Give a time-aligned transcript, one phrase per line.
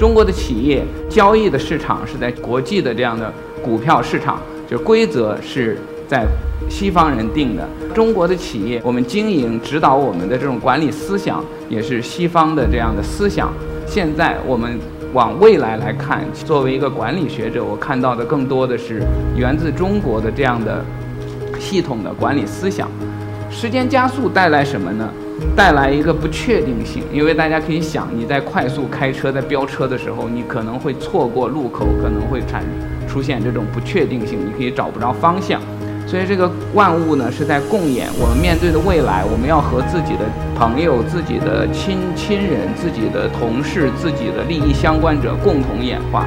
[0.00, 3.30] 中国的企业交易的市场是在国际的这样的
[3.62, 5.76] 股票市场，就是规则是
[6.08, 6.26] 在
[6.70, 7.68] 西方人定的。
[7.94, 13.52] 中国的企业，我们经营指导我们的这种管理思想也是西方的这样的思想。
[13.86, 14.78] 现在我们
[15.12, 19.02] 往未来来看，作为一个管理学者，我看到的更多的是
[19.36, 20.82] 源自中国的这样的
[21.58, 22.88] 系统的管理思想。
[23.50, 25.10] 时间加速带来什么呢？
[25.56, 32.64] 带来一个不确定性，因为大家可以想，你在快速开车、在飙车的时候，你可能会错过路口，可能会产
[33.08, 35.60] 出现这种不确定性，你可以找不着方向。
[36.06, 40.24] 所以这个万物呢是在共演，我们面对的未来，我们要和自己的
[40.56, 46.26] 朋友、自己的亲亲人、自己的同事、自己的利益相关者共同演化。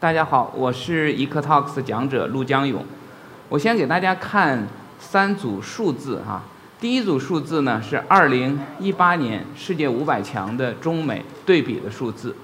[0.00, 2.84] 大家好，我是 EcoTalks 讲者陆江勇。
[3.48, 4.64] 我先给大家看
[5.00, 6.40] 三组数字哈。
[6.78, 12.36] 第一组数字呢是2018年世界500强的中美对比的数字。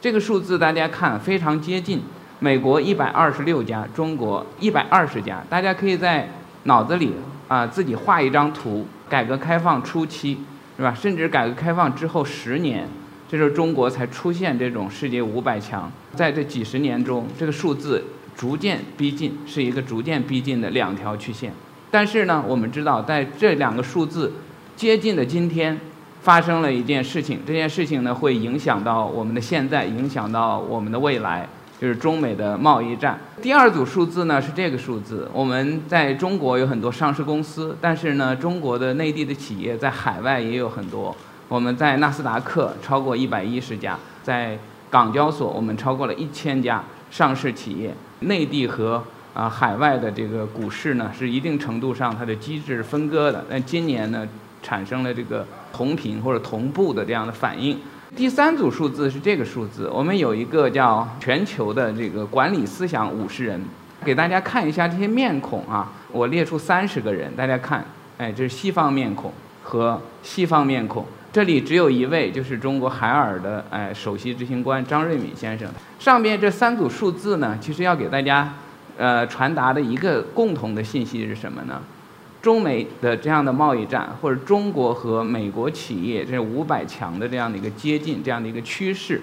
[0.00, 2.02] 这个数字大家看非常接近，
[2.40, 5.44] 美国126家，中国120家。
[5.48, 6.28] 大家可以在
[6.64, 7.12] 脑子里
[7.46, 10.40] 啊自己画一张图，改革开放初期
[10.76, 10.92] 是吧？
[10.92, 12.88] 甚至改革开放之后十年。
[13.28, 18.04] 这时候中国才出现这种世界五百强，在这几十年中，这个数字
[18.36, 21.52] 逐渐逼近，是一个逐渐逼近的两条曲线。
[21.90, 24.32] 但是呢，我们知道，在这两个数字
[24.76, 25.78] 接近的今天，
[26.20, 27.40] 发生了一件事情。
[27.46, 31.48] 这件事情呢，会影响到我们的现在，影响到我们的未来，
[31.80, 33.18] 就是中美的贸易战。
[33.40, 35.28] 第二组数字呢是这个数字。
[35.32, 41.16] 我们在中国有很多上市公司，但是呢，中国的内地的企业在海外也有很多。
[41.48, 44.58] 我们在纳斯达克超过一百一十家，在
[44.90, 47.94] 港交所我们超过了一千家上市企业。
[48.20, 49.02] 内地和
[49.32, 53.44] 啊海外的这个股市呢，是一定程度上它的机制分割的。
[53.48, 54.26] 但今年呢，
[54.62, 57.78] 产生了这个同频或者同步的这样的反应。
[58.16, 63.60] 第三组数字是这个数字，我们有一个叫全球的这个管理思想五十人，
[64.04, 65.92] 给大家看一下这些面孔啊。
[66.10, 67.84] 我列出三十个人，大家看，
[68.16, 69.30] 哎，这是西方面孔
[69.62, 71.06] 和西方面孔。
[71.36, 75.68] 这里只有一位，就是中国海尔的哎首席执行官张瑞敏先生。
[75.98, 78.54] 上边这三组数字呢，其实要给大家
[78.96, 81.82] 呃传达的一个共同的信息是什么呢？
[82.40, 89.20] 中美的这样的贸易战，或者中国和美国企业这五百强的这样的一个接近这样的一个趋势，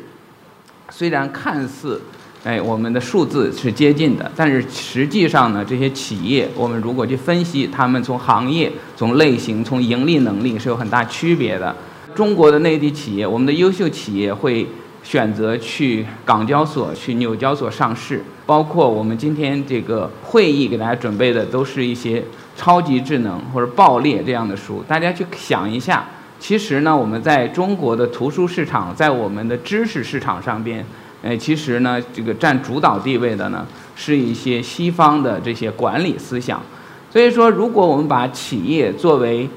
[0.92, 2.00] 虽然看似
[2.44, 11.76] 哎我们的数字是接近的，但是实际上呢，这些企业我们如果去分析，他们从行业、从类型、从盈利能力是有很大区别的。
[12.16, 14.68] 中国的内地企业，我们的优秀企业会
[15.04, 18.24] 选择去港交所、去纽交所上市。
[18.46, 22.22] 包括我们今天这个会议给大家准备的，都是一些
[22.58, 24.84] 超级智能或者爆裂这样的书。
[24.86, 26.06] 大家去想一下，
[26.42, 30.86] 其实呢，我们在中国的图书市场，在我们的知识市场上边，
[31.22, 33.66] 呃，其实呢，这个占主导地位的呢，
[33.96, 36.62] 是一些西方的这些管理思想。
[37.10, 39.48] 所以说，如果我们把企业作为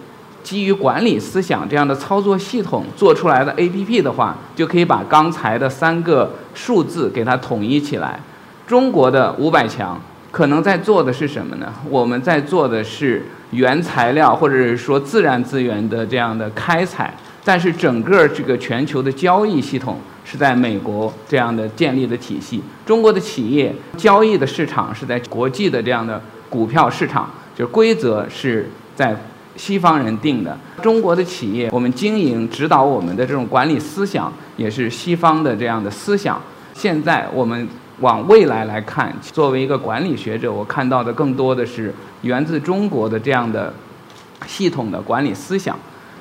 [0.47, 8.21] 基于管理思想这样的操作系统做出来的 APP 的话，就可以把刚才的三个数字给它统一起来。
[8.65, 11.75] 中国的五百强可能在做的是什么呢？
[11.91, 17.13] 我们在做的是原材料或者是说自然资源的这样的开采，
[17.45, 22.63] 但是整个这个全球的交易系统是在美国这样的建立的体系。
[22.87, 29.17] 中国的企业交易的市场是在国际的这样的股票市场，就是规则是在。
[29.57, 36.41] 西方人定的中国的企业，我们经营指导我们的这种管理思想，也是西方的这样的思想。
[36.75, 37.67] 现在我们
[38.01, 43.73] 往未来来看，作为一个管理学者，我看到的更多的是源自中国的这样的
[44.47, 45.79] 系统的管理思想。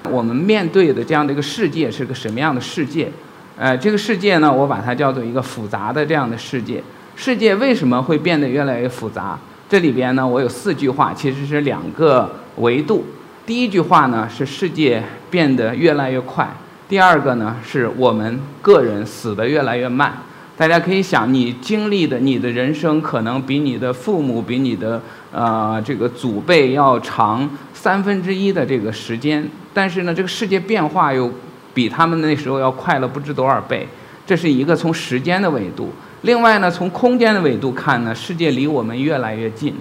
[0.09, 3.11] 我们面对的这样的一个世界是个什么样的世界？
[3.57, 6.81] 呃，这个世界呢，我把它叫做一个复杂的这样的世界。
[7.15, 9.37] 世界为什么会变得越来越复杂？
[9.67, 13.03] 这里边呢，我有四句话，其实是两个维度。
[13.45, 16.51] 第一句话呢是世界变得越来越快，
[16.89, 20.17] 第二个呢是我们个人死得越来越慢。
[20.57, 24.99] 大家可以想，你经历的你的人生可能比你的父母、比你的
[25.31, 31.31] 呃这个祖辈要长三分之一的这个时间，但是呢，这个世界变化又
[31.73, 33.87] 比他们那时候要快了不知多少倍。
[34.25, 35.91] 这是一个从时间的维度。
[36.23, 39.75] 另外呢，从空间的维度看呢，世界离我们越来越近。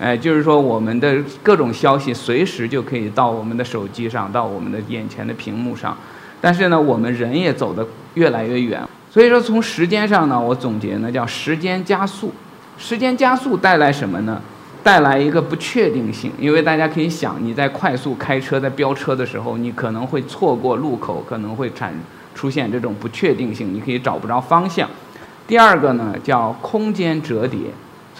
[0.00, 5.94] 哎，就是说我们的各种消息随时就可以到我们的手机上，到我们的眼前的屏幕上。
[6.40, 8.82] 但是呢，我们人也走得越来越远。
[9.10, 12.32] 所以说，从时间上呢，我总结呢叫时间加速。
[12.78, 14.40] 时间加速带来什么呢？
[14.82, 16.32] 带来一个不确定性。
[16.38, 21.92] 因为大家可以想，你在快速开车、在飙车的时候，你可能会错过路口，可能会产
[22.34, 24.88] 出现这种不确定性，你可以找不着方向。
[25.46, 27.58] 第二个呢，叫空间折叠。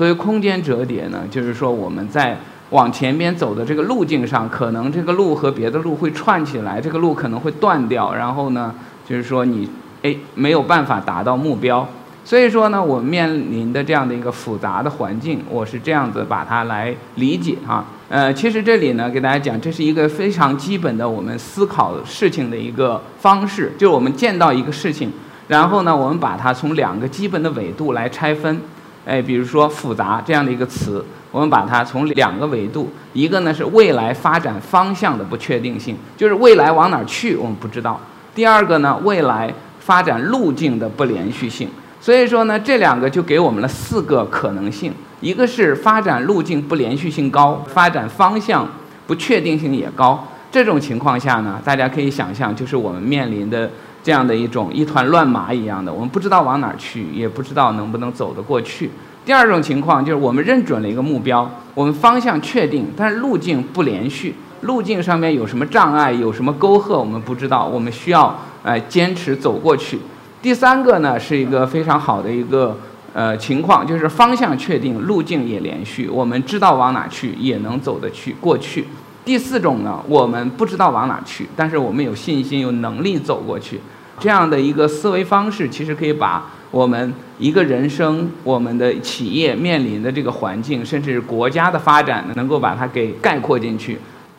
[0.00, 2.34] 所谓空间折叠呢，就是说我们在
[2.70, 8.74] 往前边走的这个路径上，可能这个路和别的路会串起来，这个路可能会断掉，然后呢，
[9.06, 9.68] 就是说你
[10.02, 11.86] 哎没有办法达到目标。
[12.24, 17.84] 所以说呢，我们面临的这样的一个复杂的环境，我是这样子把它来理解啊。
[18.08, 25.12] 呃，其实这里呢，给大家讲，这是一个非常基本的我们思考事情的一个方式，就是我们见到一个事情，
[25.48, 28.58] 然后呢，我们把它从两个基本的维度来拆分。
[29.06, 37.98] 哎，比如说复杂这样的一个词，我们把它从两个维度，一个呢是未来发展方向的不确定性，就是未来往哪儿去我们不知道；
[38.34, 41.68] 第二个呢，未来发展路径的不连续性。
[42.00, 48.68] 所以说呢，这两个就给我们了四个可能性：一个是发展路径不连续性高，发展方向
[49.06, 50.26] 不确定性也高。
[50.52, 53.70] 这种情况下呢，大家可以想象，就是我们面临的。
[54.02, 58.90] 这样的一种一团乱麻一样的，我们不知道往哪儿去，也不知道能不能走得过去。
[59.24, 69.98] 第二种情况就是我们认准了一个目标，我们方向确定，但是路径不连续，路径上面有什么障碍，有什么沟壑，我们不知道，我们需要呃坚持走过去。
[70.40, 72.74] 第三个呢是一个非常好的一个
[73.12, 78.86] 呃情况，就是方向确定，路径也连续，我们知道往哪去，也能走得去过去。
[79.30, 83.78] 第四种呢，我们不知道往哪去，但是我们有信心、有能力走过去。
[84.18, 93.96] 这样的一个思维方式，其实可以把我们一个人生、我们的企业面临的这个环境，甚至国家的发展，能够把它给概括进去。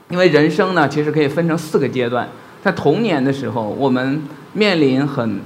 [0.10, 2.28] 因为人生呢，其实可以分成四个阶段。
[2.62, 4.22] 在童年的时候，我们
[4.52, 5.40] 面临很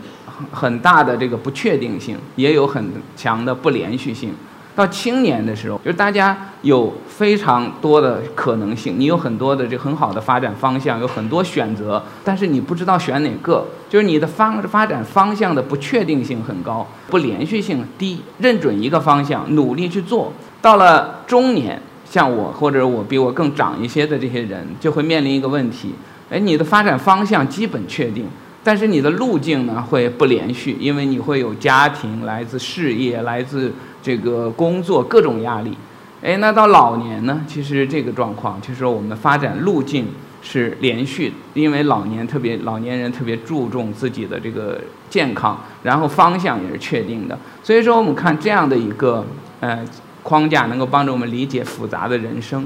[0.52, 2.84] 很大的这个不确定性，也有很
[3.16, 4.32] 强的不连续性。
[4.76, 18.22] 到青年的时候，就是大家有非常多的可能性，你有很多的这很好的发展方向，有很多选择，但是你不知道选哪个，就是你的方发展方向的不确定性很高，不连续性低。
[18.40, 20.34] 认准一个方向，努力去做。
[20.62, 25.96] 到了中年，像我或者我比我更长一些的这些人，就会面临一个问题：
[26.30, 28.28] 哎，你的发展方向基本确定，
[28.62, 33.72] 但是你的路径呢会不连续，因为你会有家庭、来自事业、来自。
[34.06, 35.76] 这个工作各种压力，
[36.22, 37.42] 哎，那到老年呢？
[37.48, 40.06] 其实这个状况就是说，我们的发展路径
[40.44, 44.80] 是连续，因为老年特别老年人特别注重自己的这个
[45.10, 47.36] 健康，然后方向也是确定的。
[47.64, 49.26] 所以说，我们看这样的一个
[49.60, 49.84] 呃
[50.22, 52.64] 框架，能够帮助我们理解复杂的人生。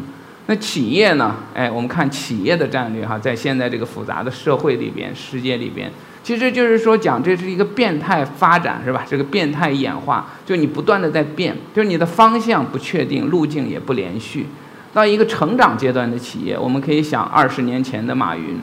[0.50, 1.36] 那企业呢？
[1.54, 5.92] 哎，我们看企业的战略哈，在现在这个复杂的社会里边、世界里边。
[6.24, 9.06] 其实就是说，讲这是一个变态发展，是吧？
[9.08, 14.48] 这个变态演化，就你不断的在变，就是你的方向不确定，路径也不连续。
[14.92, 18.60] 到一个成长阶段的企业，我们可以想二十年前的马云，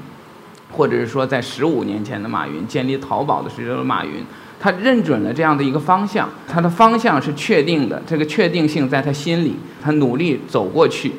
[0.72, 4.24] 或者是说在十五年前的马云建立淘宝的时候的马云，
[4.58, 11.12] 他认准了这样的一个方向，他的方向是确定的，这个确定性在他心里，他努力走过去。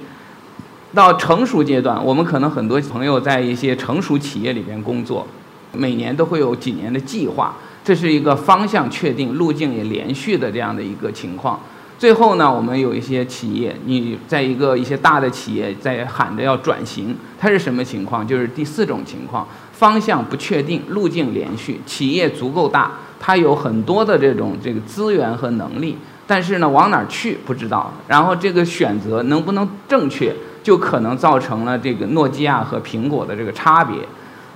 [0.98, 5.27] 到成熟阶段，我们可能很多朋友在一些成熟企业里边工作。
[5.72, 11.60] 每年都会有几年的计划，这是一个方向确定、路径也连续的这样的一个情况。
[12.00, 18.27] 最后呢，我们有一些企业，你在一个一些大的企业在喊着要转型，它是什么情况？
[18.27, 27.94] 就是第四种情况，方向不确定、路径连续，企业足够大，它有很多的这种这个资源和能力，但是呢，往哪儿去不知道。
[28.08, 30.34] 然后这个选择能不能正确，
[30.64, 33.98] 就可能造成了这个诺基亚和苹果的这个差别。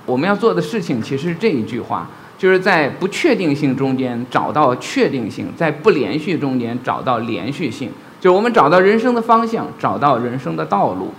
[0.04, 7.90] 我们要做的事情其实是这一句话，就是在不确定性中间找到确定性，在不连续中间找到连续性，
[8.20, 11.12] 就是我们找到人生的方向，找到人生的道路。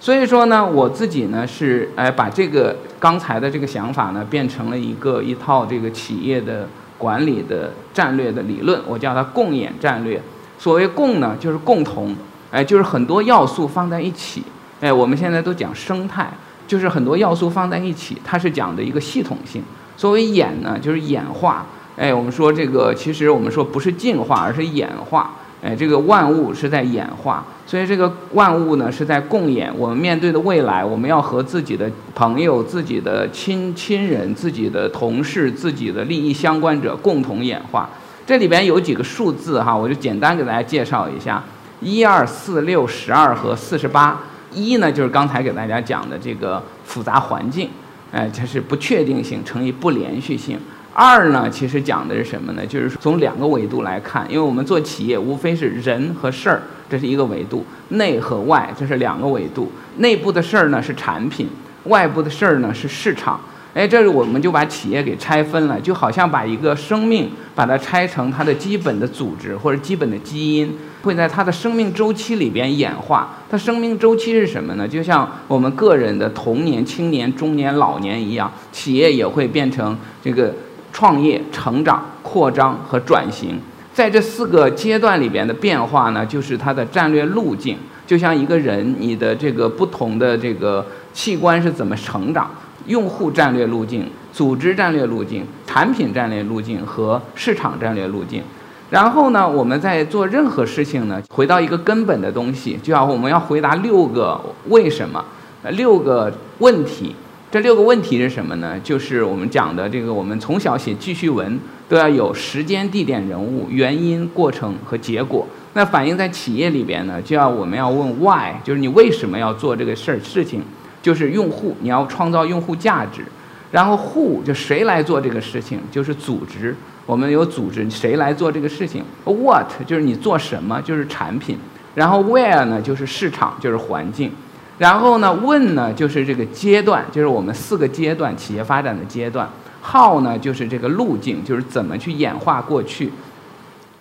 [0.00, 6.66] 所以说呢，我自己呢是哎把这个刚才的这个想法呢变成了一个一套这个企业的
[6.98, 10.20] 管理的战略的理论，我叫它共演战略。
[10.58, 12.16] 所谓共呢，就是共同，
[12.52, 14.44] 哎，就是很多要素放在一起，
[14.80, 16.30] 哎，我们现在都讲生态。
[16.64, 19.62] 就是很多要素放在一起，它是讲的一个系统性。
[19.96, 21.66] 所谓演呢，就是演化。
[21.96, 25.32] 哎，我们说这个，其实我们说不是进化，而是演化。
[25.62, 29.70] 哎，这个万物是在演化，所以这个万物呢是在共演。
[29.76, 37.90] 我们面对的未来，我们要和自己的朋友、自己的亲亲人、自己的同事、自己的利益相关者共同演化。
[38.24, 41.42] 这里边有几个数字哈，我就简单给大家介绍一下：
[41.82, 44.20] 一二四六十二和四十八。
[44.54, 47.70] 一呢就是刚才给大家讲的这个复杂环境，
[48.12, 50.58] 哎，它是不确定性乘以不连续性。
[50.92, 52.66] 二呢，其实讲的是什么呢？
[52.66, 56.60] 就是从两个维度来看，因为我们做企业无非是人和事儿，
[56.90, 59.72] 这是一个维度；内和外，这是两个维度。
[59.96, 61.48] 内部的事儿呢是产品，
[61.84, 63.40] 外部的事儿呢是市场。
[63.74, 73.36] 哎，这是我们就把企业给拆分了，就好像把一个生命把它拆成它的基本的组织或者基本的基因，会在它的生命周期里边演化。
[73.50, 74.86] 它生命周期是什么呢？
[74.86, 80.54] 就像我们个人的童年、青年、中年、老年一样，企业也会变成这个。
[80.94, 83.58] 创业、成长、扩张和转型，
[83.94, 87.78] 在这四个阶段里边的变化呢，就是它的战略路径。
[88.06, 92.50] 就像一个人，你的这个不同的这个器官是怎么成长？
[92.86, 98.42] 用户战略路径、组织战略路径、产品战略路径和市场战略路径。
[98.90, 105.24] 然后呢，我们在做任何事情呢，回到一个根本的东西，就要我们要回答六个为什么，
[105.70, 107.14] 六个问题。
[107.50, 108.78] 这六个问题是什么呢？
[108.82, 111.58] 就是我们讲的这个，我们从小写记叙文
[111.88, 115.46] 都要有时间、地点、人物、原因、过程和结果。
[115.74, 120.62] 那反映在企业里边呢，就要我们要问 why，就是你为什么要做这个事儿事情？
[121.02, 123.24] 就是用户，你要创造用户价值。
[123.70, 125.80] 然后 who 就谁来做这个事情？
[125.90, 130.80] 就是组织，我们有组织，谁来做这个事情？What 就是你做什么？
[130.82, 131.58] 就是产品。
[131.94, 132.80] 然后 where 呢？
[132.80, 134.30] 就是市场，就是环境。
[134.78, 135.92] 然后呢？when 呢？
[135.92, 139.48] 就是这个阶段，就是我们四个阶段企业发展的阶段。
[139.82, 140.38] how 呢？
[140.38, 143.10] 就是这个路径，就是怎么去演化过去。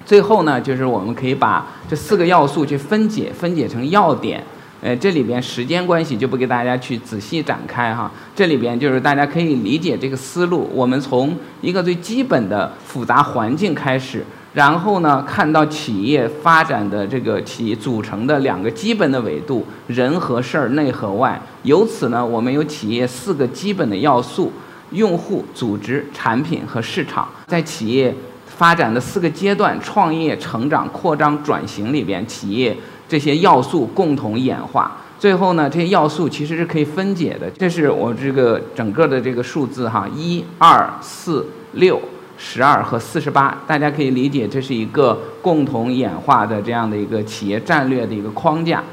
[0.05, 4.43] 最后呢，就是我们可以把这四个要素去分解，分解成要点。
[4.81, 8.11] 呃，这里边时间关系就不给大家去仔细展开哈。
[8.35, 10.69] 这里边就是大家可以理解这个思路。
[10.73, 14.25] 我们从一个最基本的复杂环境开始。
[14.53, 21.41] 然后呢，看到企业发展的这个企业组成的两个基本的维度，人和事儿，内和外。
[21.63, 24.51] 由此呢，我们有企业四个基本的要素：
[24.89, 27.29] 用户、组织、产品和市场。
[27.47, 28.13] 在企业
[28.45, 32.75] 发展的四个阶段——创业、成长、扩张、转型里边，企业
[33.11, 34.95] 这些要素共同演化。
[35.19, 37.49] 最后呢，这些要素其实是可以分解的。
[37.59, 42.01] 这是我这个整个的这个数字哈，一、二、四、六。
[42.43, 48.83] 十二和四十八，大家可以理解，这是一个共同演化的这样的一个企业战略的一个框架。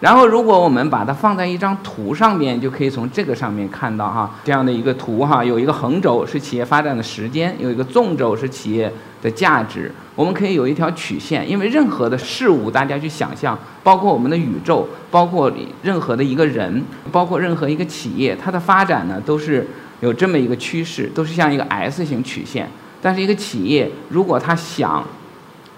[0.00, 9.90] 然后，如果我们把它放在一张图上面，就可以从这个上面看到哈，这样的一个图哈，有一个横轴是企业发展的时间，有一个纵轴是企业的价值。
[10.14, 15.50] 我们可以有一条曲线，因为任何的事物，大家去想象，包括我们的宇宙，包括
[15.82, 19.66] 任何的一个人，包括任何一个企业，它的发展呢，都是
[19.98, 22.70] 有这么一个趋势，都是像一个 S 型曲线。
[23.02, 25.04] 但是一个企业，如果它想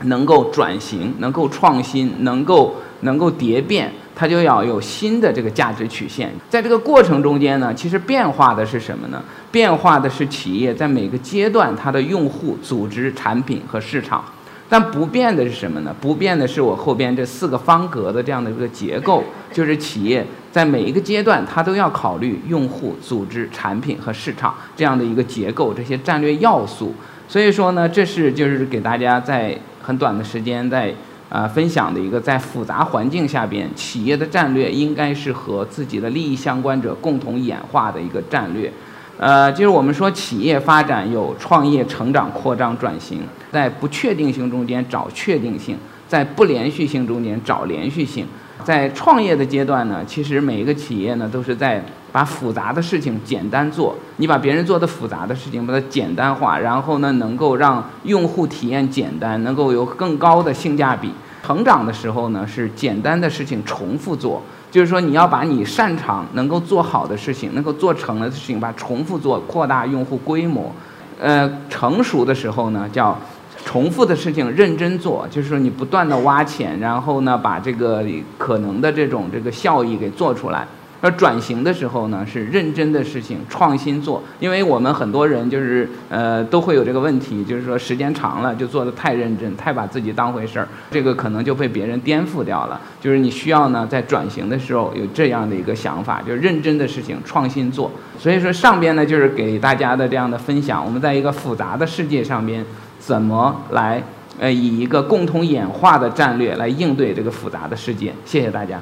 [0.04, 6.30] 能够转型、能够创新、能够能够蝶变，它就要有新的这个价值曲线。
[6.50, 9.24] 在这个过程中间呢，其实变化的是什么呢？
[9.50, 14.22] 变化的是企业在每个阶段它的用户、组织、产品和市场。
[14.68, 15.96] 但不变的是什么呢？
[16.02, 20.22] 不变的是我后边这四个方格的这样的一个结构，就是企业
[20.52, 26.94] 在每一个阶段它都要考虑用户、组织、产品和市场这样的一个结构，这些战略要素。
[27.26, 30.94] 所以说呢，这是就是给大家在很短的时间在
[31.30, 38.70] 啊分享的一个在复杂环境下边，企业的战略应该是和自己的利益相关者共同演化的一个战略。
[39.16, 43.20] 呃，就是我们说企业发展有创业、成长、扩张、转型，
[43.52, 45.76] 在不确定性中间找确定性，
[46.08, 48.26] 在不连续性中间找连续性。
[48.64, 53.94] 在创业的阶段呢，其实每一个企业呢都是在把复杂的事情简单做。
[54.16, 61.12] 你把别人做的复杂的事情把它简单化，然后呢能够让用户体验简单，能够有更高的性价比。
[61.42, 70.72] 成长的时候呢是简单的事情重复做，就是说你要把你擅长能够做好的事情，能够做成的事情，把重复做，扩大用户规模。
[71.20, 73.16] 呃，成熟的时候呢叫。
[73.62, 78.02] 重复的事情认真做，就是说你不断的挖潜，然后呢把这个
[78.38, 80.66] 可能的这种这个效益给做出来。
[81.00, 84.22] 而转型的时候呢是认真的事情，创新做。
[84.38, 92.80] 因为我们很多人就是呃都会有这个问题，就是说时间长了就做的太认真，太把自己当回事儿，这个可能就被别人颠覆掉了。
[93.00, 97.90] 就是你需要呢在转型的时候有这样的一个想法，就是认真的事情创新做。
[98.18, 102.64] 所以说上边呢就是给大家的这样的分享，我们在一个复杂的世界上边。
[103.00, 104.02] 怎么来
[104.38, 108.12] 呃，以一个共同演化的战略来应对这个复杂的世界。
[108.26, 108.78] 谢谢大家。